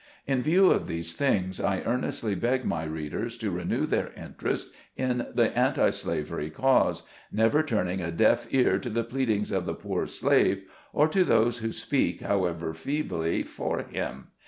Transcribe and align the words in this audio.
In 0.25 0.41
view 0.41 0.71
of 0.71 0.87
these 0.87 1.13
things, 1.13 1.59
I 1.61 1.81
earnestly 1.81 2.33
beg 2.33 2.65
my 2.65 2.85
read 2.85 3.13
ers 3.13 3.37
to 3.37 3.51
renew 3.51 3.85
their 3.85 4.11
interest 4.17 4.73
in 4.95 5.27
the 5.35 5.55
anti 5.55 5.91
slavery 5.91 6.49
cause, 6.49 7.03
never 7.31 7.61
turning 7.61 8.01
a 8.01 8.09
deaf 8.11 8.47
ear 8.49 8.79
to 8.79 8.89
the 8.89 9.03
pleadings 9.03 9.51
of 9.51 9.67
the 9.67 9.75
poor 9.75 10.07
slave, 10.07 10.63
or 10.91 11.07
to 11.09 11.23
those 11.23 11.59
who 11.59 11.71
speak, 11.71 12.21
however 12.21 12.73
feebly, 12.73 13.43
for 13.43 13.83
him. 13.83 14.29